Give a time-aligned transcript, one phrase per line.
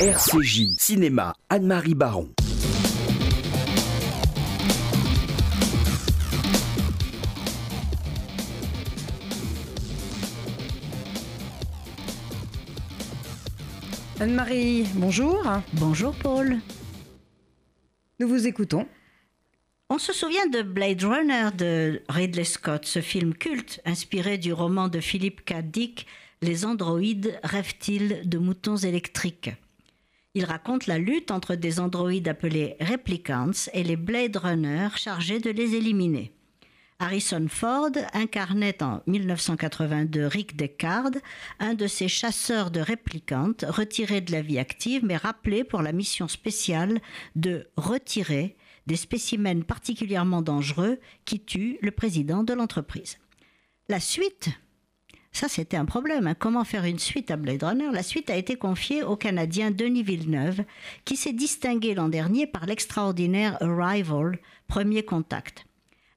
[0.00, 2.28] RCJ Cinéma, Anne-Marie Baron.
[14.20, 15.42] Anne-Marie, bonjour.
[15.74, 16.58] Bonjour Paul.
[18.20, 18.86] Nous vous écoutons.
[19.90, 24.88] On se souvient de Blade Runner de Ridley Scott, ce film culte inspiré du roman
[24.88, 25.62] de Philip K.
[25.62, 26.06] Dick
[26.40, 29.50] Les androïdes rêvent-ils de moutons électriques?
[30.34, 35.50] Il raconte la lutte entre des androïdes appelés replicants et les Blade Runners chargés de
[35.50, 36.32] les éliminer.
[37.00, 41.10] Harrison Ford incarnait en 1982 Rick Deckard,
[41.58, 45.92] un de ces chasseurs de réplicantes retirés de la vie active mais rappelé pour la
[45.92, 47.00] mission spéciale
[47.34, 53.18] de retirer des spécimens particulièrement dangereux qui tuent le président de l'entreprise.
[53.88, 54.50] La suite,
[55.32, 56.26] ça c'était un problème.
[56.26, 56.34] hein.
[56.38, 57.90] Comment faire une suite à Blade Runner?
[57.92, 60.64] La suite a été confiée au Canadien Denis Villeneuve,
[61.04, 65.64] qui s'est distingué l'an dernier par l'extraordinaire Arrival, premier contact.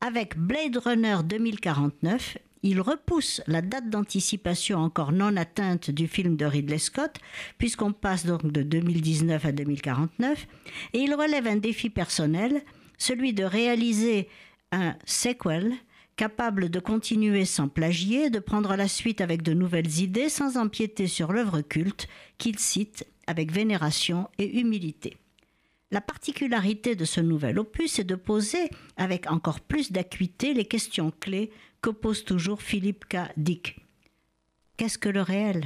[0.00, 6.46] Avec Blade Runner 2049, il repousse la date d'anticipation encore non atteinte du film de
[6.46, 7.16] Ridley Scott,
[7.58, 10.46] puisqu'on passe donc de 2019 à 2049,
[10.94, 12.62] et il relève un défi personnel,
[12.96, 14.28] celui de réaliser
[14.72, 15.74] un sequel
[16.16, 21.06] capable de continuer sans plagier, de prendre la suite avec de nouvelles idées sans empiéter
[21.06, 25.16] sur l'œuvre culte qu'il cite avec vénération et humilité.
[25.90, 31.12] La particularité de ce nouvel opus est de poser avec encore plus d'acuité les questions
[31.20, 31.50] clés
[31.82, 33.18] que pose toujours Philippe K.
[33.36, 33.76] Dick.
[34.76, 35.64] Qu'est-ce que le réel?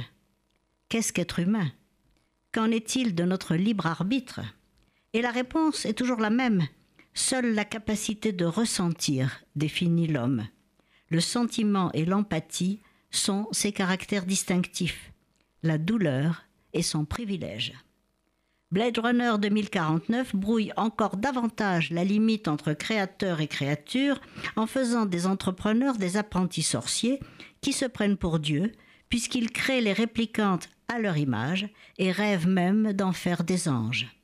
[0.87, 1.71] Qu'est-ce qu'être humain?
[2.51, 4.41] Qu'en est-il de notre libre arbitre?
[5.13, 6.67] Et la réponse est toujours la même.
[7.13, 10.47] Seule la capacité de ressentir définit l'homme.
[11.09, 12.79] Le sentiment et l'empathie
[13.11, 15.11] sont ses caractères distinctifs.
[15.63, 16.43] La douleur
[16.73, 17.73] est son privilège.
[18.71, 24.21] Blade Runner 2049 brouille encore davantage la limite entre créateur et créature
[24.55, 27.19] en faisant des entrepreneurs des apprentis sorciers
[27.61, 28.71] qui se prennent pour Dieu
[29.09, 31.67] puisqu'ils créent les réplicantes à leur image
[31.97, 34.18] et rêvent même d'en faire des anges.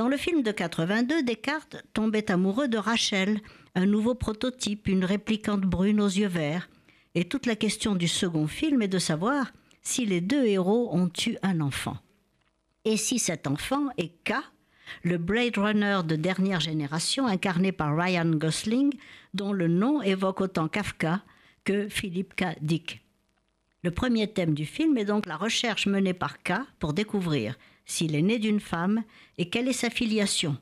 [0.00, 3.38] Dans le film de 82, Descartes tombait amoureux de Rachel,
[3.74, 6.70] un nouveau prototype, une réplicante brune aux yeux verts.
[7.14, 9.52] Et toute la question du second film est de savoir
[9.82, 11.98] si les deux héros ont eu un enfant.
[12.86, 14.32] Et si cet enfant est K,
[15.02, 18.94] le Blade Runner de dernière génération incarné par Ryan Gosling,
[19.34, 21.20] dont le nom évoque autant Kafka
[21.64, 22.56] que Philippe K.
[22.62, 23.04] Dick.
[23.82, 27.54] Le premier thème du film est donc la recherche menée par K pour découvrir
[27.90, 29.02] s'il est né d'une femme
[29.36, 30.56] et quelle est sa filiation.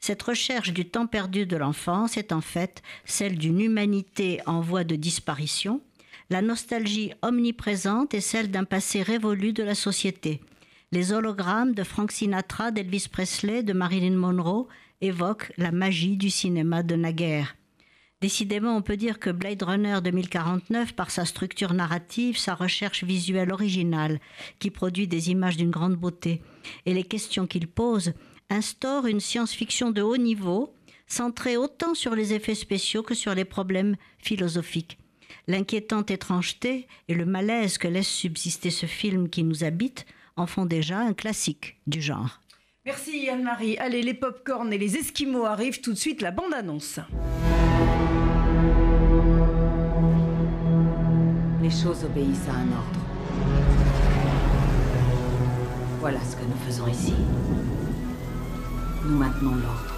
[0.00, 4.84] Cette recherche du temps perdu de l'enfance est en fait celle d'une humanité en voie
[4.84, 5.80] de disparition.
[6.28, 10.40] La nostalgie omniprésente est celle d'un passé révolu de la société.
[10.92, 14.68] Les hologrammes de Frank Sinatra, d'Elvis Presley, de Marilyn Monroe
[15.00, 17.56] évoquent la magie du cinéma de naguère.
[18.22, 23.52] Décidément, on peut dire que Blade Runner 2049, par sa structure narrative, sa recherche visuelle
[23.52, 24.20] originale,
[24.58, 26.40] qui produit des images d'une grande beauté,
[26.86, 28.14] et les questions qu'il pose,
[28.48, 30.74] instaure une science-fiction de haut niveau,
[31.06, 34.98] centrée autant sur les effets spéciaux que sur les problèmes philosophiques.
[35.46, 40.06] L'inquiétante étrangeté et le malaise que laisse subsister ce film qui nous habite
[40.36, 42.40] en font déjà un classique du genre.
[42.84, 43.76] Merci Anne-Marie.
[43.78, 47.00] Allez, les pop-corn et les esquimaux arrivent tout de suite, la bande-annonce.
[51.66, 53.00] Les choses obéissent à un ordre.
[55.98, 57.12] Voilà ce que nous faisons ici.
[59.04, 59.92] Nous maintenons l'ordre.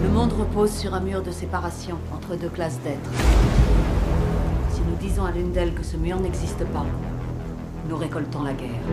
[0.00, 3.10] Le monde repose sur un mur de séparation entre deux classes d'êtres.
[4.70, 6.86] Si nous disons à l'une d'elles que ce mur n'existe pas,
[7.88, 8.84] nous récoltons la guerre.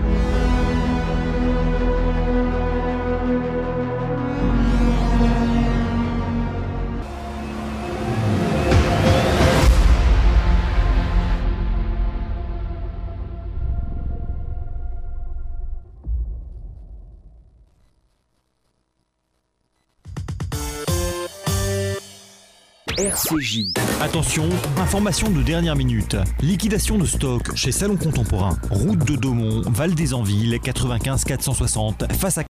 [23.03, 23.73] RCJ.
[23.99, 24.47] Attention,
[24.77, 26.15] information de dernière minute.
[26.41, 28.57] Liquidation de stock chez Salon Contemporain.
[28.71, 32.41] Route de Daumont, Val des Envilles, 95 460, face à